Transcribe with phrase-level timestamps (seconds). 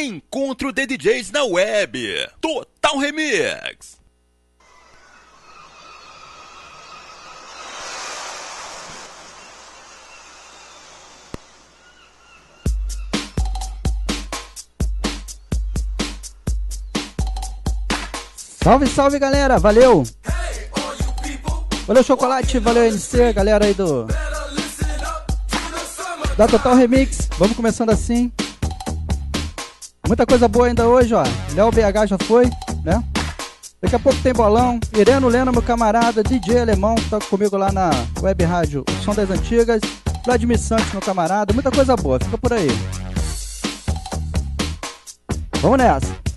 [0.00, 2.28] Encontro de DJs na web.
[2.40, 3.98] Total Remix.
[18.62, 20.04] Salve, salve galera, valeu!
[21.86, 24.06] Valeu Chocolate, valeu NC, galera aí do
[26.36, 27.28] da Total Remix.
[27.38, 28.30] Vamos começando assim.
[30.08, 31.22] Muita coisa boa ainda hoje, ó.
[31.54, 32.46] Léo BH já foi,
[32.82, 33.04] né?
[33.82, 34.80] Daqui a pouco tem bolão.
[34.96, 37.90] Ireno Lena, meu camarada, DJ alemão, que tá comigo lá na
[38.22, 39.82] web rádio Som das Antigas.
[40.24, 41.52] Vladimir Santos, meu camarada.
[41.52, 42.68] Muita coisa boa, fica por aí.
[45.60, 46.27] Vamos nessa.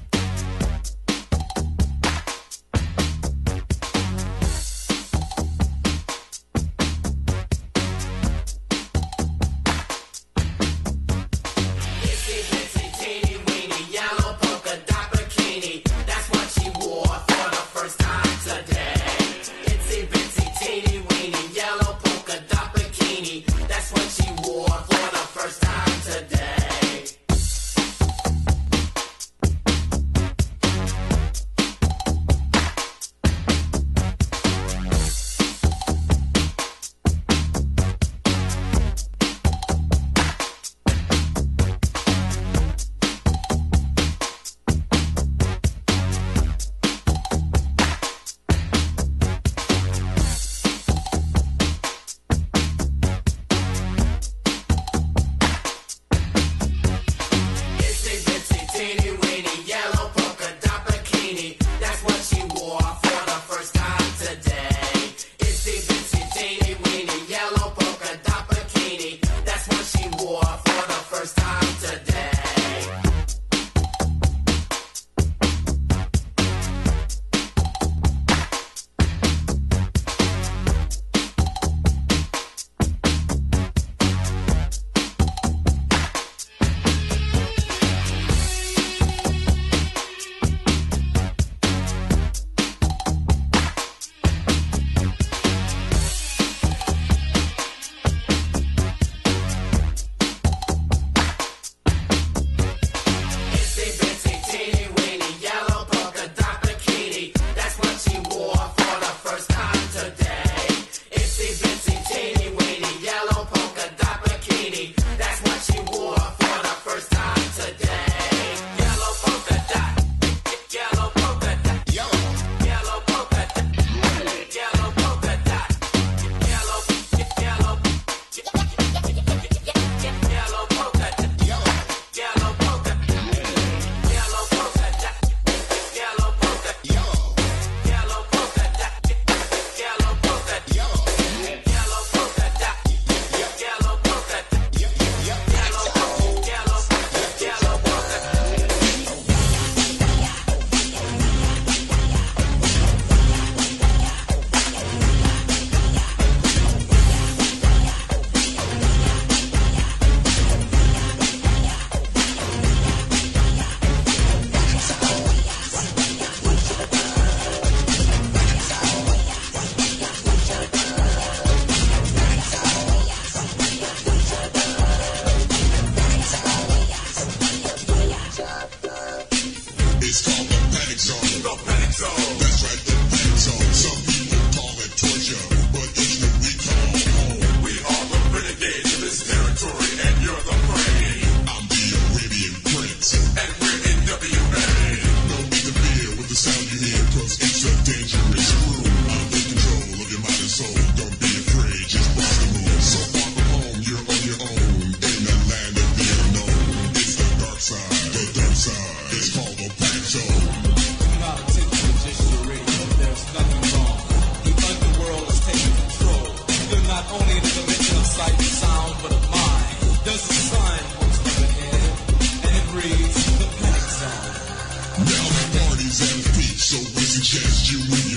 [227.34, 228.11] Yes, you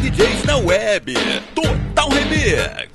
[0.00, 1.10] DJs na web.
[1.54, 2.89] Total Remix.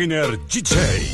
[0.00, 1.09] Wagner DJ.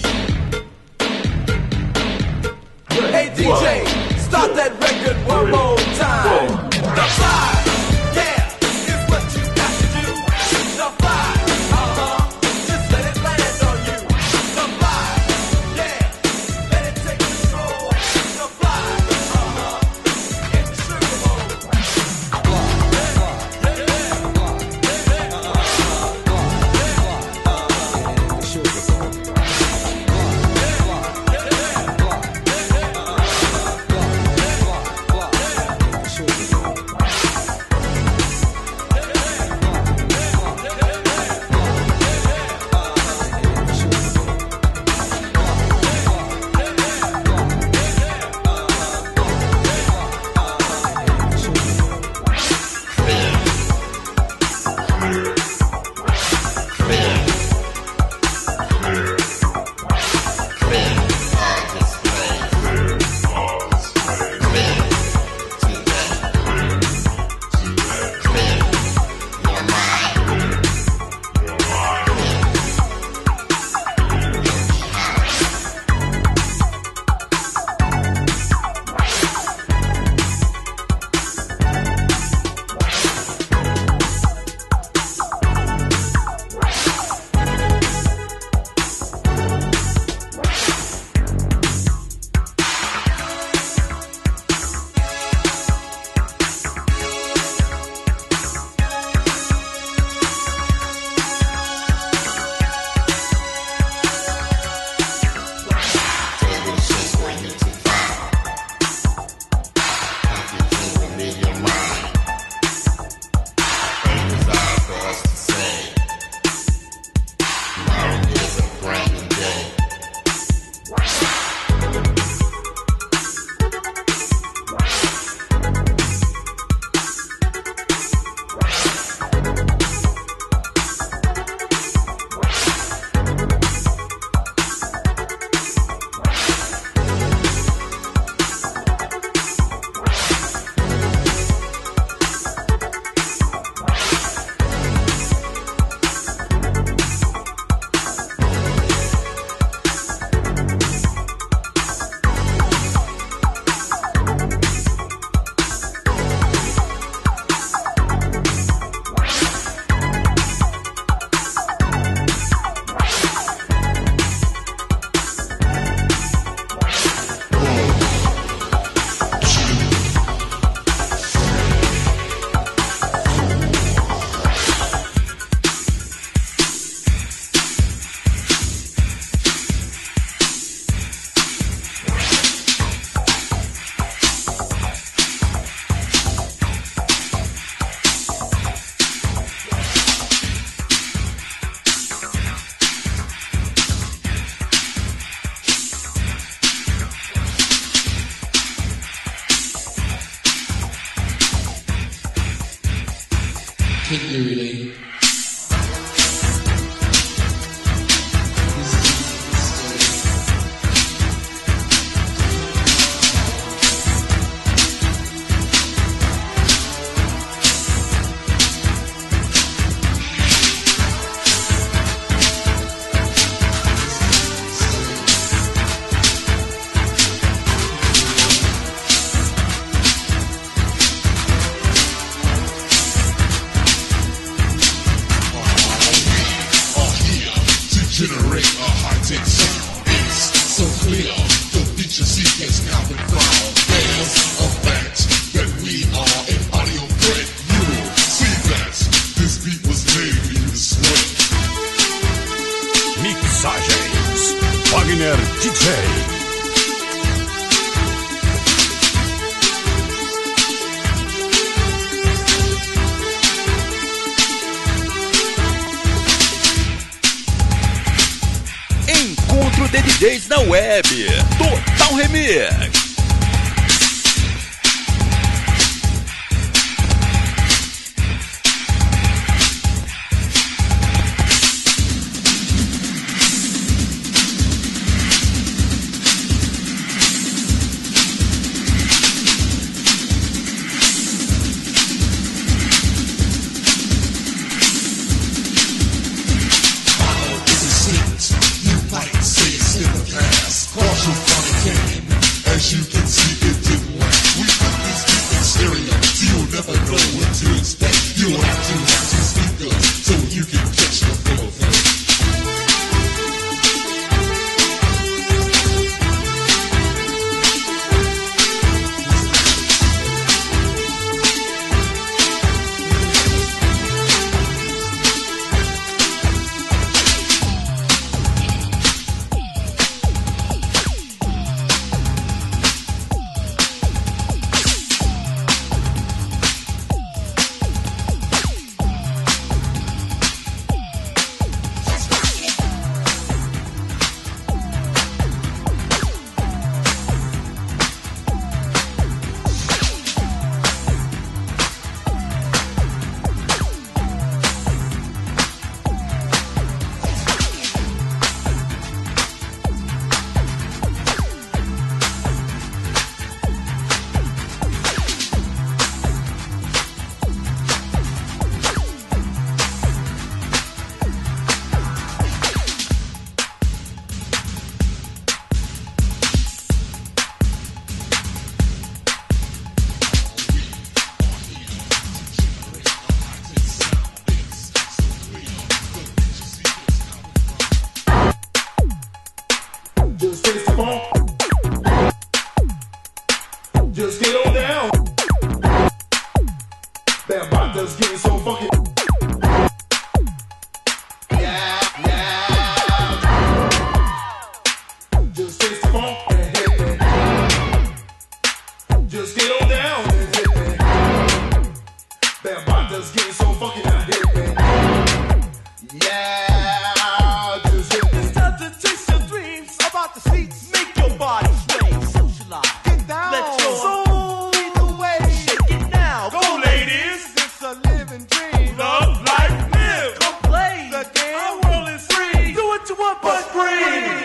[433.76, 434.35] Free.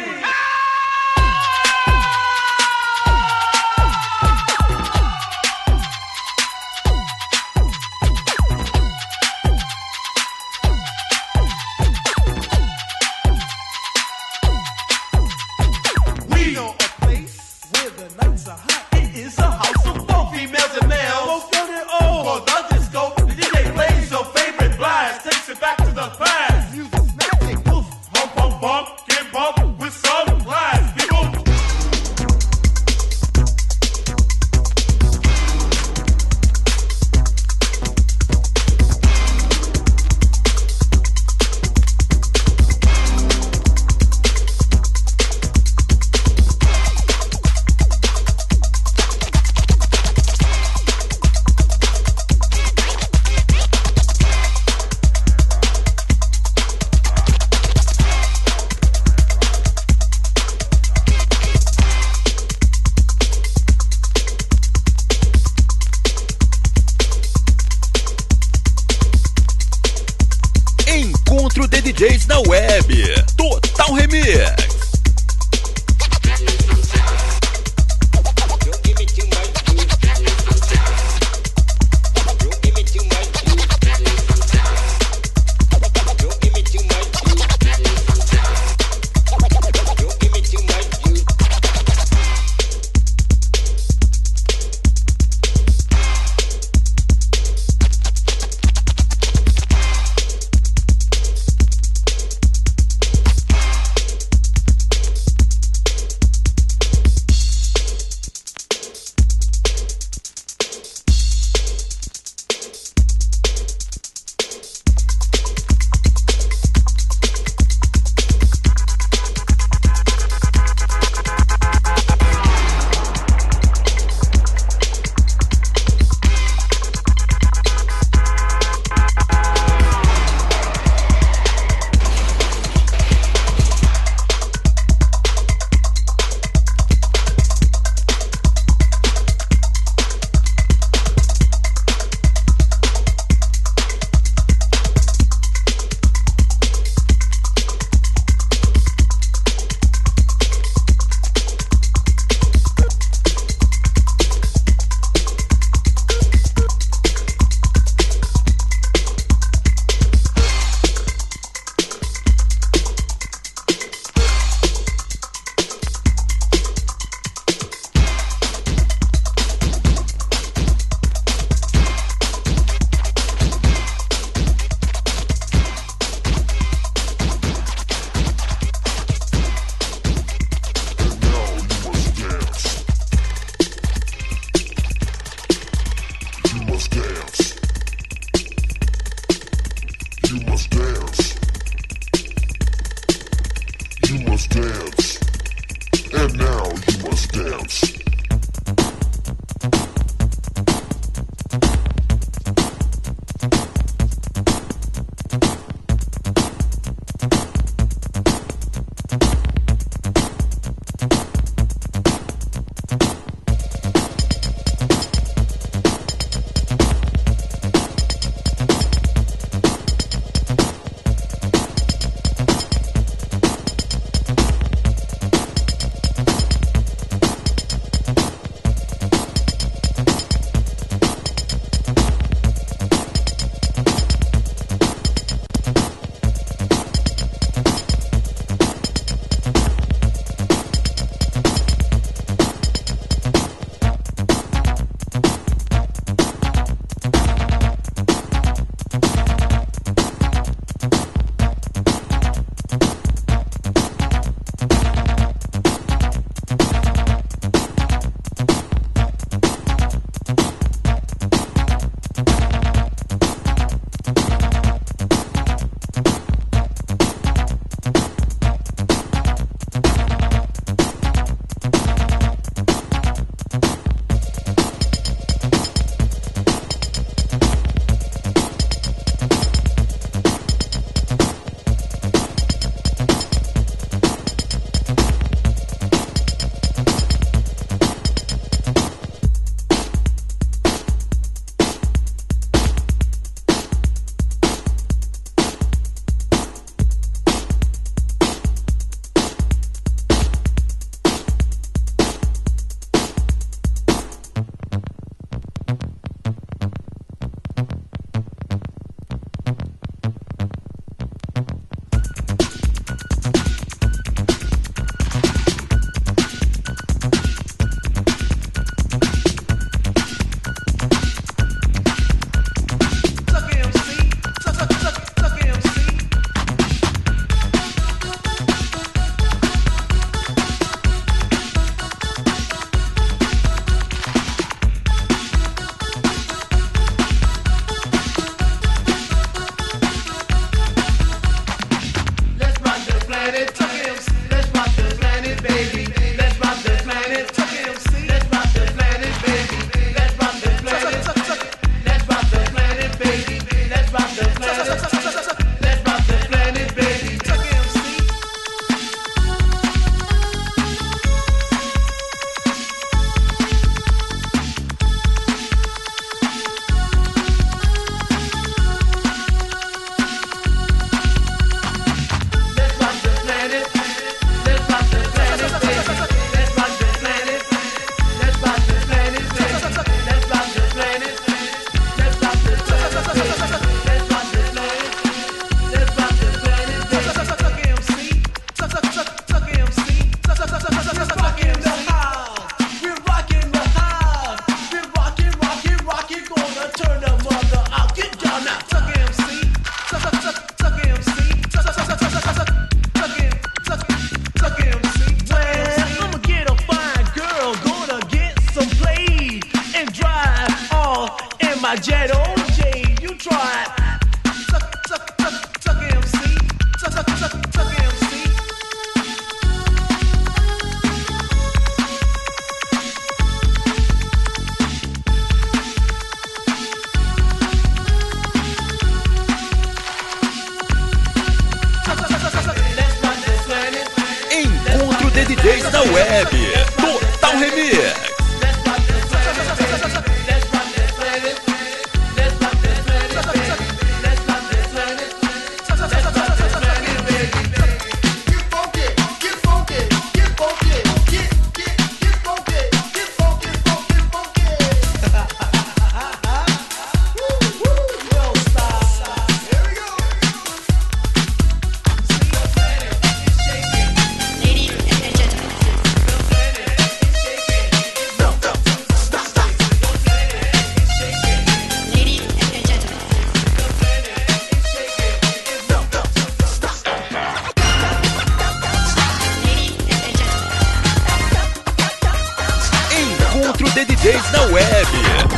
[483.86, 484.88] De DJs da web.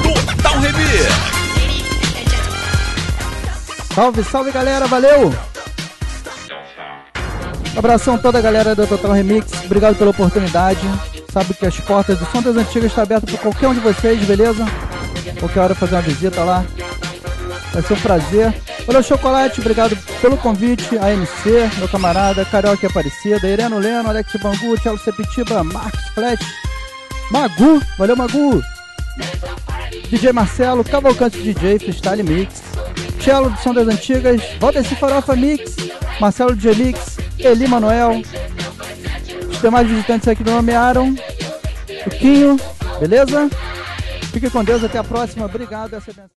[0.01, 1.07] Total Remix.
[3.95, 5.33] Salve, salve galera, valeu!
[7.77, 9.51] Abração a toda a galera da Total Remix.
[9.63, 10.81] Obrigado pela oportunidade.
[11.31, 14.19] Sabe que as portas do Som das Antigas estão abertas para qualquer um de vocês,
[14.25, 14.65] beleza?
[15.39, 16.65] Qualquer hora fazer uma visita lá.
[17.71, 18.53] Vai ser um prazer.
[18.85, 19.61] Valeu, Chocolate.
[19.61, 20.97] Obrigado pelo convite.
[20.97, 22.43] AMC, meu camarada.
[22.43, 23.47] Carioca Aparecida.
[23.47, 26.43] Ireno Leno, Alex Bangu, Thiago Sepitiba, Marcos Flat.
[27.31, 27.81] Magu.
[27.97, 28.63] Valeu, Magu.
[30.09, 32.61] DJ Marcelo, Cavalcante DJ, Freestyle Mix.
[33.19, 35.77] Cello do Som das Antigas, Valdeci Farofa Mix,
[36.19, 38.21] Marcelo DJ Mix, Eli Manuel.
[39.49, 41.15] Os demais visitantes aqui não nomearam.
[42.05, 42.59] O Quinho,
[42.99, 43.49] beleza?
[44.33, 45.45] Fique com Deus, até a próxima.
[45.45, 45.95] Obrigado.
[45.95, 46.25] Essa é